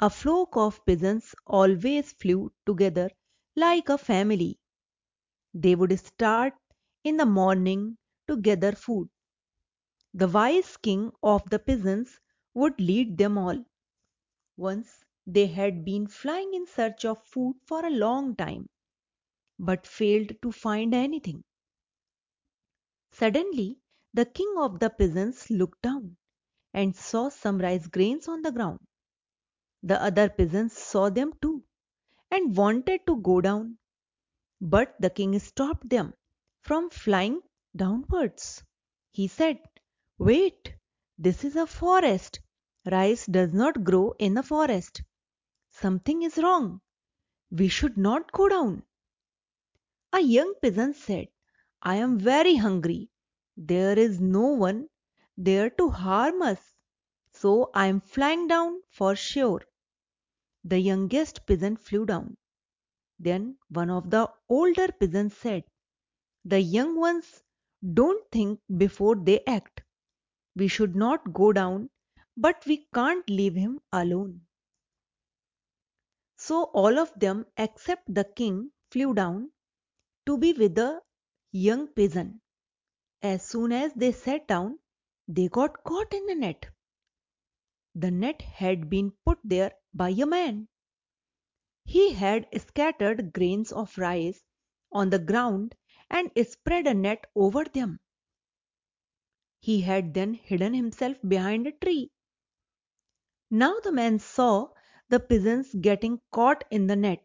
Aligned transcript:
a 0.00 0.08
flock 0.08 0.56
of 0.56 0.84
pigeons 0.86 1.34
always 1.46 2.12
flew 2.12 2.50
together 2.64 3.10
like 3.56 3.88
a 3.90 3.98
family. 3.98 4.58
They 5.54 5.74
would 5.74 5.98
start 5.98 6.54
in 7.04 7.16
the 7.16 7.26
morning 7.26 7.98
to 8.28 8.36
gather 8.36 8.72
food. 8.72 9.10
The 10.14 10.26
wise 10.26 10.76
king 10.78 11.12
of 11.22 11.48
the 11.48 11.60
pigeons 11.60 12.18
would 12.54 12.80
lead 12.80 13.18
them 13.18 13.38
all. 13.38 13.64
Once 14.56 15.04
they 15.26 15.46
had 15.46 15.84
been 15.84 16.06
flying 16.08 16.54
in 16.54 16.66
search 16.66 17.04
of 17.04 17.24
food 17.24 17.56
for 17.66 17.84
a 17.86 17.90
long 17.90 18.36
time, 18.36 18.68
but 19.58 19.86
failed 19.86 20.32
to 20.42 20.52
find 20.52 20.94
anything. 20.94 21.44
Suddenly, 23.10 23.80
the 24.14 24.24
king 24.26 24.54
of 24.58 24.78
the 24.78 24.90
pigeons 24.90 25.50
looked 25.50 25.82
down 25.82 26.16
and 26.72 26.94
saw 26.94 27.28
some 27.30 27.58
rice 27.58 27.88
grains 27.88 28.28
on 28.28 28.42
the 28.42 28.52
ground. 28.52 28.78
The 29.86 30.02
other 30.02 30.28
pigeons 30.28 30.76
saw 30.76 31.10
them 31.10 31.32
too 31.40 31.62
and 32.32 32.56
wanted 32.56 33.06
to 33.06 33.20
go 33.22 33.40
down, 33.40 33.78
but 34.60 34.96
the 34.98 35.10
king 35.10 35.38
stopped 35.38 35.88
them 35.88 36.12
from 36.62 36.90
flying 36.90 37.40
downwards. 37.76 38.64
He 39.12 39.28
said, 39.28 39.60
Wait, 40.18 40.74
this 41.16 41.44
is 41.44 41.54
a 41.54 41.68
forest. 41.68 42.40
Rice 42.90 43.26
does 43.26 43.54
not 43.54 43.84
grow 43.84 44.12
in 44.18 44.36
a 44.36 44.42
forest. 44.42 45.02
Something 45.70 46.22
is 46.22 46.36
wrong. 46.36 46.80
We 47.52 47.68
should 47.68 47.96
not 47.96 48.32
go 48.32 48.48
down. 48.48 48.82
A 50.12 50.20
young 50.20 50.54
peasant 50.60 50.96
said, 50.96 51.28
I 51.80 51.94
am 51.94 52.18
very 52.18 52.56
hungry. 52.56 53.08
There 53.56 53.96
is 53.96 54.20
no 54.20 54.48
one 54.48 54.88
there 55.36 55.70
to 55.70 55.90
harm 55.90 56.42
us, 56.42 56.74
so 57.30 57.70
I 57.72 57.86
am 57.86 58.00
flying 58.00 58.48
down 58.48 58.82
for 58.90 59.14
sure. 59.14 59.62
The 60.68 60.80
youngest 60.80 61.46
peasant 61.46 61.78
flew 61.78 62.06
down. 62.06 62.36
Then 63.20 63.56
one 63.68 63.88
of 63.88 64.10
the 64.10 64.28
older 64.48 64.88
peasants 64.88 65.36
said, 65.36 65.62
The 66.44 66.60
young 66.60 66.98
ones 66.98 67.44
don't 67.94 68.28
think 68.32 68.58
before 68.76 69.14
they 69.14 69.44
act. 69.46 69.82
We 70.56 70.66
should 70.66 70.96
not 70.96 71.32
go 71.32 71.52
down, 71.52 71.90
but 72.36 72.66
we 72.66 72.88
can't 72.92 73.30
leave 73.30 73.54
him 73.54 73.78
alone. 73.92 74.40
So 76.36 76.64
all 76.64 76.98
of 76.98 77.12
them 77.14 77.46
except 77.56 78.12
the 78.12 78.24
king 78.24 78.72
flew 78.90 79.14
down 79.14 79.52
to 80.26 80.36
be 80.36 80.52
with 80.52 80.74
the 80.74 81.00
young 81.52 81.86
peasant. 81.86 82.40
As 83.22 83.46
soon 83.46 83.70
as 83.70 83.92
they 83.94 84.10
sat 84.10 84.48
down, 84.48 84.80
they 85.28 85.46
got 85.46 85.84
caught 85.84 86.12
in 86.12 86.26
the 86.26 86.34
net. 86.34 86.66
The 87.94 88.10
net 88.10 88.42
had 88.42 88.90
been 88.90 89.12
put 89.24 89.38
there 89.44 89.72
by 89.96 90.10
a 90.10 90.26
man. 90.26 90.68
He 91.86 92.12
had 92.12 92.46
scattered 92.60 93.32
grains 93.32 93.72
of 93.72 93.96
rice 93.96 94.42
on 94.92 95.08
the 95.08 95.18
ground 95.18 95.74
and 96.10 96.30
spread 96.46 96.86
a 96.86 96.92
net 96.92 97.24
over 97.34 97.64
them. 97.64 98.00
He 99.58 99.80
had 99.80 100.12
then 100.12 100.34
hidden 100.34 100.74
himself 100.74 101.16
behind 101.26 101.66
a 101.66 101.72
tree. 101.72 102.10
Now 103.50 103.80
the 103.80 103.90
man 103.90 104.18
saw 104.18 104.68
the 105.08 105.18
pigeons 105.18 105.74
getting 105.80 106.20
caught 106.30 106.64
in 106.70 106.88
the 106.88 106.96
net. 106.96 107.24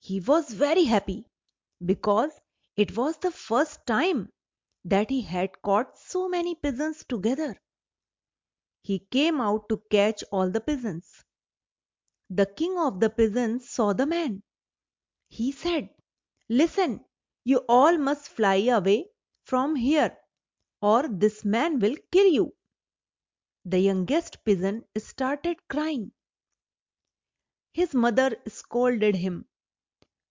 He 0.00 0.18
was 0.20 0.52
very 0.52 0.84
happy 0.84 1.26
because 1.84 2.32
it 2.76 2.96
was 2.96 3.18
the 3.18 3.30
first 3.30 3.86
time 3.86 4.30
that 4.84 5.10
he 5.10 5.20
had 5.22 5.62
caught 5.62 5.96
so 5.98 6.28
many 6.28 6.54
pigeons 6.56 7.04
together. 7.04 7.56
He 8.82 8.98
came 8.98 9.40
out 9.40 9.68
to 9.68 9.82
catch 9.90 10.24
all 10.32 10.50
the 10.50 10.60
pigeons. 10.60 11.24
The 12.30 12.46
king 12.46 12.78
of 12.78 13.00
the 13.00 13.10
pigeons 13.10 13.68
saw 13.68 13.92
the 13.92 14.06
man. 14.06 14.42
He 15.28 15.52
said, 15.52 15.90
Listen, 16.48 17.04
you 17.44 17.58
all 17.68 17.98
must 17.98 18.28
fly 18.28 18.54
away 18.68 19.10
from 19.44 19.74
here, 19.74 20.16
or 20.80 21.08
this 21.08 21.44
man 21.44 21.80
will 21.80 21.96
kill 22.12 22.26
you. 22.26 22.54
The 23.64 23.80
youngest 23.80 24.44
pigeon 24.44 24.84
started 24.96 25.58
crying. 25.68 26.12
His 27.72 27.94
mother 27.94 28.36
scolded 28.46 29.16
him. 29.16 29.46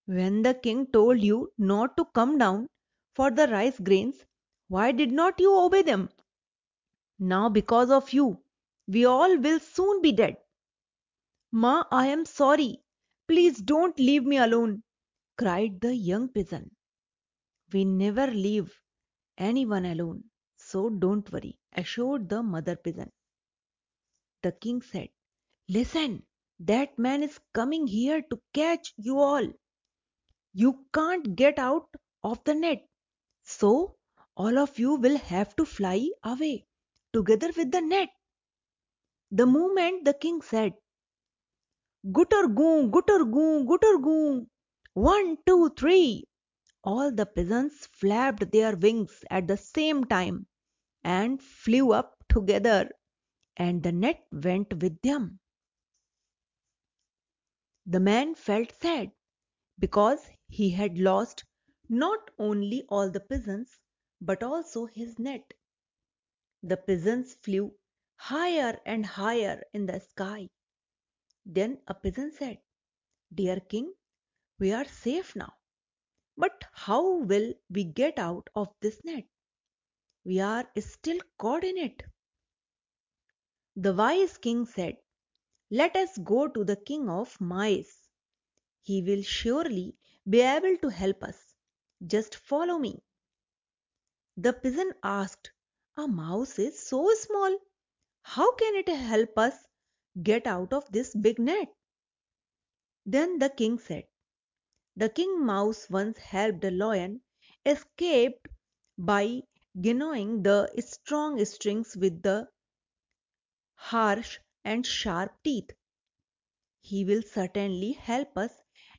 When 0.06 0.41
the 0.44 0.53
king 0.53 0.88
told 0.88 1.19
you 1.22 1.51
not 1.57 1.97
to 1.97 2.06
come 2.06 2.38
down 2.38 2.69
for 3.13 3.29
the 3.29 3.47
rice 3.47 3.79
grains, 3.79 4.24
why 4.69 4.94
did 4.94 5.12
not 5.12 5.40
you 5.40 5.53
obey 5.53 5.81
them? 5.81 6.09
Now 7.19 7.50
because 7.50 7.91
of 7.91 8.13
you, 8.13 8.41
we 8.88 9.06
all 9.06 9.38
will 9.38 9.59
soon 9.59 10.01
be 10.01 10.13
dead. 10.13 10.38
Ma, 11.52 11.84
I 11.92 12.08
am 12.08 12.26
sorry. 12.26 12.82
Please 13.28 13.60
don't 13.62 13.98
leave 14.00 14.24
me 14.24 14.38
alone, 14.38 14.84
cried 15.38 15.80
the 15.82 15.96
young 15.96 16.28
pigeon. 16.30 16.76
We 17.72 17.86
never 17.86 18.28
leave 18.28 18.82
anyone 19.38 19.86
alone, 19.86 20.24
so 20.58 20.90
don't 20.90 21.32
worry, 21.32 21.60
assured 21.74 22.30
the 22.30 22.44
mother 22.44 22.76
pigeon. 22.76 23.12
The 24.42 24.52
king 24.52 24.82
said, 24.82 25.10
Listen, 25.70 26.26
that 26.60 27.00
man 27.00 27.24
is 27.24 27.40
coming 27.54 27.88
here 27.88 28.22
to 28.24 28.42
catch 28.54 28.94
you 28.98 29.20
all. 29.20 29.48
You 30.54 30.86
can't 30.94 31.36
get 31.36 31.60
out 31.60 31.90
of 32.24 32.44
the 32.44 32.54
net. 32.54 32.88
So, 33.44 33.98
all 34.36 34.58
of 34.58 34.78
you 34.78 34.96
will 34.96 35.18
have 35.18 35.56
to 35.56 35.66
fly 35.66 36.10
away 36.24 36.66
together 37.14 37.52
with 37.56 37.72
the 37.72 37.81
net. 37.81 38.10
The 39.31 39.46
moment 39.46 40.06
the 40.06 40.14
king 40.14 40.42
said, 40.42 40.74
Goo, 42.14 42.90
Gutter 42.90 43.26
goo, 43.26 44.48
one, 44.94 45.38
two, 45.46 45.70
three, 45.72 46.24
all 46.84 47.12
the 47.12 47.26
pigeons 47.26 47.88
flapped 47.88 48.52
their 48.52 48.78
wings 48.78 49.24
at 49.30 49.48
the 49.48 49.58
same 49.58 50.06
time 50.06 50.48
and 51.04 51.44
flew 51.44 51.92
up 51.92 52.24
together, 52.30 52.90
and 53.58 53.84
the 53.84 53.92
net 53.92 54.26
went 54.32 54.82
with 54.82 55.02
them. 55.02 55.40
The 57.86 58.00
man 58.00 58.36
felt 58.36 58.72
sad 58.81 59.12
because 59.78 60.26
he 60.48 60.70
had 60.70 60.98
lost 60.98 61.44
not 61.90 62.31
only 62.40 62.84
all 62.88 63.12
the 63.12 63.20
pigeons 63.20 63.78
but 64.22 64.42
also 64.42 64.86
his 64.86 65.20
net. 65.20 65.54
The 66.64 66.78
pigeons 66.78 67.34
flew 67.36 67.74
higher 68.16 68.80
and 68.86 69.06
higher 69.06 69.64
in 69.74 69.86
the 69.86 70.00
sky. 70.00 70.50
Then 71.45 71.81
a 71.88 71.94
pigeon 71.94 72.31
said, 72.31 72.59
Dear 73.33 73.59
king, 73.59 73.94
we 74.59 74.72
are 74.72 74.85
safe 74.85 75.35
now. 75.35 75.53
But 76.38 76.66
how 76.73 77.17
will 77.17 77.53
we 77.69 77.83
get 77.83 78.19
out 78.19 78.50
of 78.55 78.73
this 78.81 79.03
net? 79.03 79.25
We 80.23 80.39
are 80.39 80.69
still 80.79 81.19
caught 81.38 81.63
in 81.63 81.77
it. 81.77 82.03
The 83.75 83.94
wise 83.94 84.38
king 84.38 84.66
said, 84.66 84.97
let 85.72 85.95
us 85.95 86.17
go 86.17 86.47
to 86.47 86.63
the 86.63 86.75
king 86.75 87.09
of 87.09 87.39
mice. 87.39 88.09
He 88.81 89.03
will 89.03 89.21
surely 89.21 89.95
be 90.27 90.41
able 90.41 90.77
to 90.77 90.89
help 90.89 91.23
us. 91.23 91.53
Just 92.07 92.35
follow 92.35 92.79
me. 92.79 93.03
The 94.35 94.53
pigeon 94.53 94.94
asked, 95.03 95.51
A 95.95 96.07
mouse 96.07 96.57
is 96.57 96.88
so 96.88 97.13
small. 97.13 97.56
How 98.23 98.56
can 98.56 98.75
it 98.77 98.88
help 98.89 99.38
us 99.38 99.53
get 100.24 100.47
out 100.47 100.74
of 100.74 100.92
this 100.92 101.16
big 101.16 101.40
net? 101.40 101.68
Then 103.06 103.40
the 103.40 103.50
king 103.50 103.80
said, 103.80 104.08
The 104.96 105.09
king 105.09 105.46
mouse 105.46 105.90
once 105.90 106.18
helped 106.18 106.64
a 106.64 106.72
lion 106.72 107.22
escape 107.66 108.48
by 108.98 109.44
gnawing 109.75 110.44
the 110.44 110.72
strong 110.80 111.44
strings 111.46 111.96
with 111.96 112.22
the 112.22 112.50
harsh 113.75 114.40
and 114.64 114.86
sharp 114.86 115.31
teeth. 115.44 115.72
He 116.81 117.06
will 117.06 117.22
certainly 117.22 117.94
help 117.94 118.38
us 118.38 118.54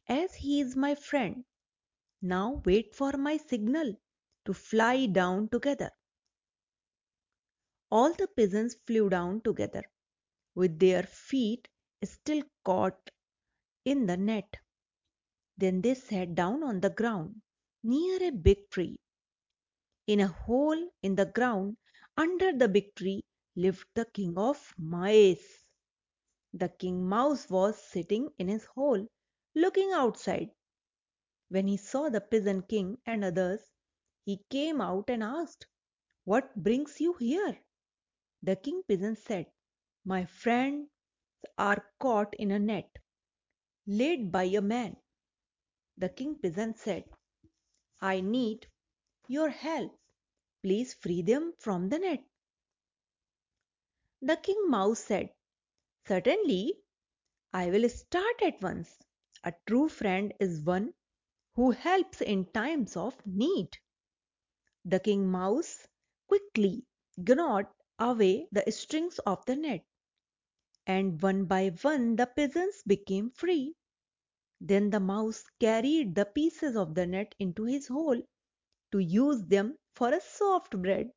as 0.09 0.35
he 0.35 0.61
is 0.61 0.77
my 0.77 0.95
friend. 0.95 1.45
Now 2.23 2.63
wait 2.65 2.95
for 2.95 3.13
my 3.13 3.37
signal 3.37 3.95
to 4.45 4.55
fly 4.55 5.07
down 5.07 5.49
together. 5.49 5.91
All 7.91 8.13
the 8.15 8.29
pigeons 8.29 8.77
flew 8.87 9.09
down 9.11 9.43
together, 9.43 9.85
with 10.61 10.79
their 10.79 11.03
feet 11.05 11.69
still 12.05 12.43
caught 12.65 13.11
in 13.85 14.07
the 14.07 14.17
net. 14.17 14.57
Then 15.57 15.81
they 15.81 15.95
sat 15.95 16.35
down 16.35 16.63
on 16.63 16.81
the 16.81 16.91
ground 16.91 17.41
near 17.83 18.23
a 18.23 18.31
big 18.31 18.71
tree. 18.71 18.97
In 20.07 20.21
a 20.21 20.29
hole 20.29 20.83
in 21.03 21.15
the 21.15 21.27
ground 21.27 21.77
under 22.17 22.53
the 22.53 22.69
big 22.69 22.95
tree 22.95 23.23
lived 23.57 23.87
the 23.95 24.05
king 24.05 24.37
of 24.37 24.75
mice. 24.79 25.65
The 26.53 26.69
king 26.69 27.09
mouse 27.09 27.49
was 27.49 27.83
sitting 27.83 28.29
in 28.39 28.49
his 28.49 28.65
hole, 28.67 29.07
looking 29.55 29.93
outside. 29.93 30.51
When 31.49 31.69
he 31.69 31.77
saw 31.77 32.09
the 32.11 32.21
pigeon 32.21 32.63
king 32.63 32.99
and 33.07 33.25
others, 33.25 33.61
he 34.25 34.45
came 34.51 34.81
out 34.81 35.09
and 35.09 35.23
asked, 35.23 35.67
What 36.25 36.55
brings 36.55 37.01
you 37.01 37.15
here? 37.15 37.59
The 38.43 38.57
king 38.57 38.83
pigeon 38.87 39.17
said, 39.17 39.47
My 40.05 40.25
friends 40.25 40.89
are 41.59 41.85
caught 41.99 42.35
in 42.35 42.51
a 42.51 42.59
net 42.59 42.91
laid 43.87 44.33
by 44.33 44.45
a 44.45 44.61
man. 44.61 44.97
The 45.99 46.09
king 46.09 46.37
pigeon 46.37 46.75
said, 46.75 47.05
I 48.01 48.21
need 48.21 48.67
your 49.29 49.51
help. 49.51 49.99
Please 50.63 50.95
free 50.95 51.23
them 51.23 51.53
from 51.59 51.89
the 51.91 51.99
net. 51.99 52.25
The 54.23 54.37
king 54.37 54.71
mouse 54.71 55.01
said, 55.01 55.35
Certainly, 56.07 56.75
I 57.53 57.71
will 57.71 57.89
start 57.89 58.43
at 58.43 58.61
once. 58.63 58.97
A 59.45 59.53
true 59.67 59.89
friend 59.89 60.33
is 60.41 60.61
one 60.63 60.95
who 61.55 61.73
helps 61.73 62.21
in 62.21 62.47
times 62.47 62.97
of 62.97 63.15
need. 63.27 63.79
The 64.85 65.01
king 65.01 65.27
mouse 65.31 65.87
quickly 66.27 66.87
gnawed 67.19 67.67
away 67.99 68.49
the 68.51 68.71
strings 68.73 69.19
of 69.21 69.45
the 69.45 69.57
net, 69.57 69.85
and 70.87 71.23
one 71.23 71.47
by 71.47 71.69
one 71.83 72.17
the 72.17 72.27
pigeons 72.27 72.83
became 72.87 73.31
free. 73.31 73.75
Then 74.61 74.91
the 74.91 75.01
mouse 75.01 75.45
carried 75.61 76.15
the 76.15 76.27
pieces 76.27 76.77
of 76.77 76.95
the 76.95 77.07
net 77.07 77.35
into 77.39 77.65
his 77.65 77.89
hole 77.89 78.23
to 78.93 78.99
use 79.01 79.43
them 79.45 79.79
for 79.95 80.15
a 80.15 80.21
soft 80.21 80.81
bread. 80.83 81.13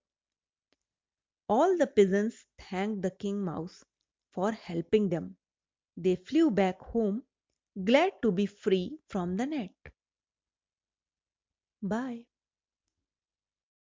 All 1.47 1.77
the 1.77 1.87
pigeons 1.87 2.43
thanked 2.57 3.01
the 3.01 3.09
king 3.11 3.39
mouse 3.45 3.85
for 4.33 4.51
helping 4.51 5.07
them. 5.07 5.37
They 5.97 6.15
flew 6.15 6.51
back 6.51 6.79
home, 6.81 7.23
glad 7.83 8.21
to 8.23 8.31
be 8.31 8.47
free 8.47 8.99
from 9.07 9.37
the 9.37 9.45
net. 9.45 9.73
Bye. 11.83 12.25